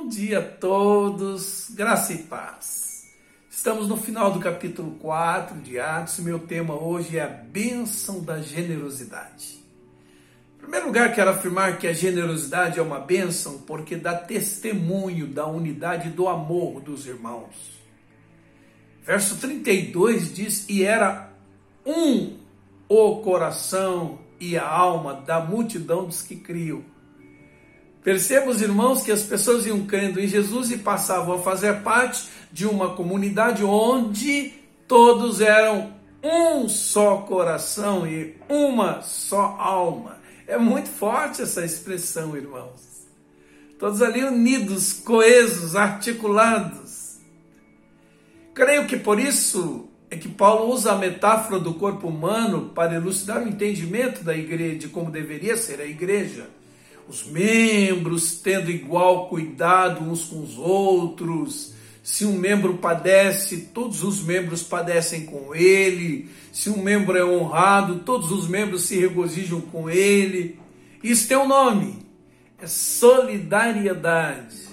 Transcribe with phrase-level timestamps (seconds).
[0.00, 3.04] Bom dia a todos, graça e paz.
[3.50, 8.24] Estamos no final do capítulo 4 de Atos e meu tema hoje é a bênção
[8.24, 9.62] da generosidade.
[10.56, 15.46] Em primeiro lugar, quero afirmar que a generosidade é uma bênção porque dá testemunho da
[15.46, 17.78] unidade do amor dos irmãos.
[19.04, 21.30] Verso 32 diz: E era
[21.84, 22.38] um
[22.88, 26.82] o coração e a alma da multidão dos que criam
[28.02, 32.28] Perceba, os irmãos, que as pessoas iam crendo em Jesus e passavam a fazer parte
[32.50, 34.54] de uma comunidade onde
[34.88, 35.92] todos eram
[36.22, 40.18] um só coração e uma só alma.
[40.46, 43.06] É muito forte essa expressão, irmãos.
[43.78, 47.18] Todos ali unidos, coesos, articulados.
[48.54, 53.42] Creio que por isso é que Paulo usa a metáfora do corpo humano para elucidar
[53.42, 56.48] o entendimento da igreja, de como deveria ser a igreja
[57.10, 61.74] os membros tendo igual cuidado uns com os outros.
[62.04, 66.30] Se um membro padece, todos os membros padecem com ele.
[66.52, 70.60] Se um membro é honrado, todos os membros se regozijam com ele.
[71.02, 72.06] Isso tem um nome:
[72.60, 74.70] é solidariedade.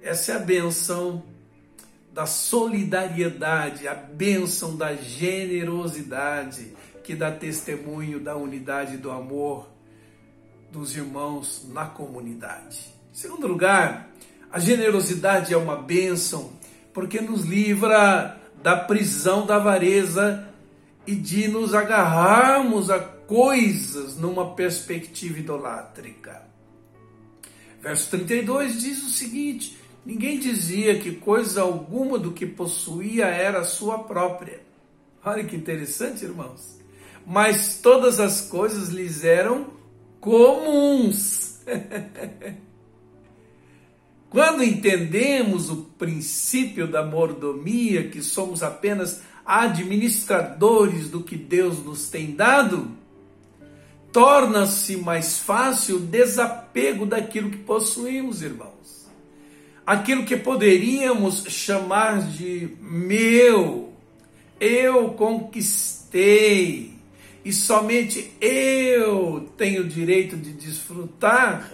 [0.00, 1.24] Essa é a benção
[2.12, 6.68] da solidariedade, a benção da generosidade
[7.02, 9.72] que dá testemunho da unidade do amor
[10.72, 12.80] dos irmãos na comunidade.
[13.12, 14.08] Em segundo lugar,
[14.50, 16.50] a generosidade é uma bênção
[16.94, 20.48] porque nos livra da prisão da avareza
[21.06, 26.42] e de nos agarrarmos a coisas numa perspectiva idolátrica.
[27.82, 33.98] Verso 32 diz o seguinte: Ninguém dizia que coisa alguma do que possuía era sua
[33.98, 34.60] própria.
[35.24, 36.80] Olha que interessante, irmãos.
[37.26, 39.81] Mas todas as coisas lhes eram
[40.22, 41.60] comuns.
[44.30, 52.34] Quando entendemos o princípio da mordomia, que somos apenas administradores do que Deus nos tem
[52.34, 52.88] dado,
[54.10, 59.10] torna-se mais fácil o desapego daquilo que possuímos, irmãos.
[59.84, 63.92] Aquilo que poderíamos chamar de meu,
[64.60, 66.91] eu conquistei,
[67.44, 71.72] e somente eu tenho o direito de desfrutar,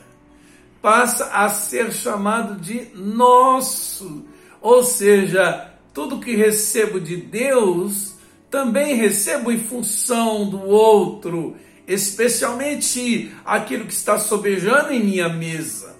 [0.80, 4.24] passa a ser chamado de nosso.
[4.60, 8.14] Ou seja, tudo que recebo de Deus,
[8.50, 11.56] também recebo em função do outro,
[11.86, 15.96] especialmente aquilo que está sobejando em minha mesa.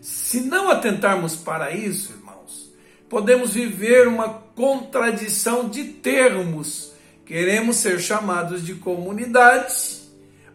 [0.00, 2.72] Se não atentarmos para isso, irmãos,
[3.08, 6.91] podemos viver uma contradição de termos
[7.32, 10.02] Queremos ser chamados de comunidade,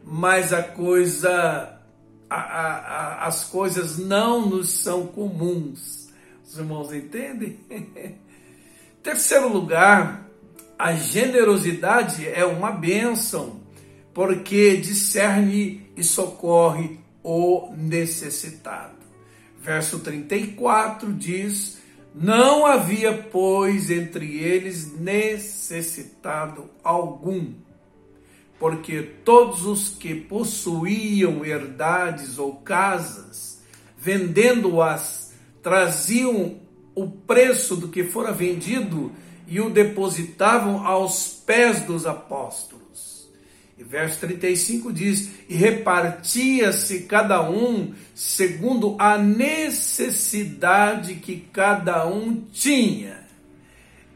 [0.04, 1.76] mas a coisa,
[2.30, 6.10] a, a, a, as coisas não nos são comuns.
[6.46, 7.60] Os irmãos entendem?
[9.02, 10.30] Terceiro lugar,
[10.78, 13.60] a generosidade é uma bênção,
[14.14, 19.00] porque discerne e socorre o necessitado.
[19.60, 21.80] Verso 34 diz:
[22.20, 27.54] não havia, pois, entre eles necessitado algum,
[28.58, 33.62] porque todos os que possuíam herdades ou casas,
[33.96, 36.60] vendendo-as, traziam
[36.96, 39.12] o preço do que fora vendido
[39.48, 42.87] e o depositavam aos pés dos apóstolos
[43.78, 53.28] e verso 35 diz: E repartia-se cada um segundo a necessidade que cada um tinha.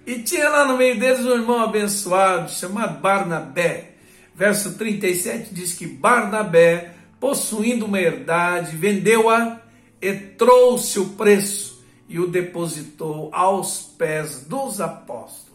[0.05, 3.91] E tinha lá no meio deles um irmão abençoado chamado Barnabé.
[4.33, 9.61] Verso 37 diz que Barnabé, possuindo uma herdade, vendeu-a
[10.01, 15.50] e trouxe o preço e o depositou aos pés dos apóstolos.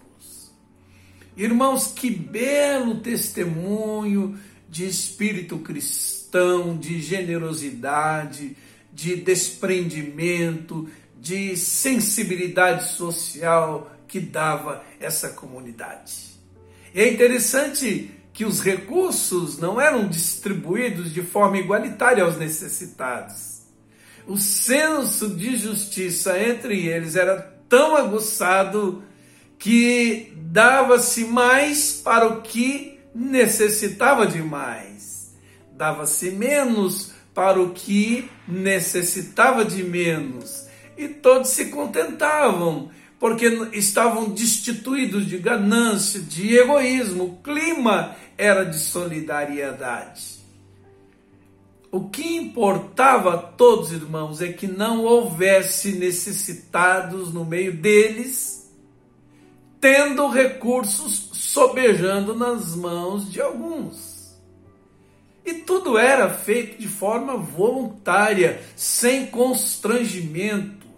[1.36, 4.38] Irmãos, que belo testemunho
[4.68, 8.56] de espírito cristão, de generosidade,
[8.92, 10.88] de desprendimento,
[11.20, 16.36] de sensibilidade social que dava essa comunidade.
[16.94, 23.62] É interessante que os recursos não eram distribuídos de forma igualitária aos necessitados.
[24.26, 29.02] O senso de justiça entre eles era tão aguçado
[29.58, 35.34] que dava-se mais para o que necessitava de mais,
[35.72, 40.66] dava-se menos para o que necessitava de menos,
[40.96, 48.78] e todos se contentavam, porque estavam destituídos de ganância, de egoísmo, o clima era de
[48.78, 50.36] solidariedade.
[51.90, 58.65] O que importava a todos, irmãos, é que não houvesse necessitados no meio deles,
[59.86, 64.36] tendo recursos sobejando nas mãos de alguns.
[65.44, 70.88] E tudo era feito de forma voluntária, sem constrangimento.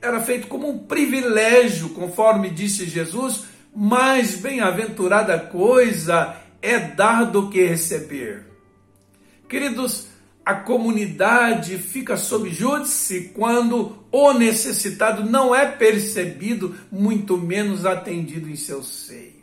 [0.00, 7.66] Era feito como um privilégio, conforme disse Jesus, mais bem-aventurada coisa é dar do que
[7.66, 8.46] receber.
[9.48, 10.06] Queridos,
[10.46, 18.54] a comunidade fica sob júdice quando o necessitado não é percebido, muito menos atendido em
[18.54, 19.42] seu seio.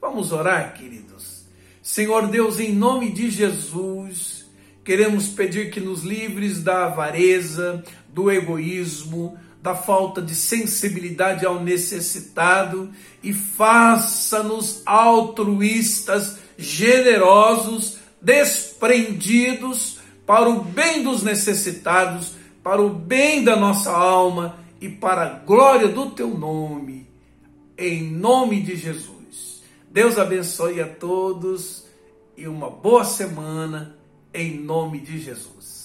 [0.00, 1.46] Vamos orar, queridos.
[1.80, 4.46] Senhor Deus, em nome de Jesus,
[4.84, 12.90] queremos pedir que nos livres da avareza, do egoísmo, da falta de sensibilidade ao necessitado
[13.22, 19.95] e faça-nos altruístas, generosos, desprendidos
[20.26, 22.32] para o bem dos necessitados,
[22.62, 27.08] para o bem da nossa alma e para a glória do teu nome,
[27.78, 29.62] em nome de Jesus.
[29.90, 31.86] Deus abençoe a todos
[32.36, 33.96] e uma boa semana,
[34.34, 35.75] em nome de Jesus.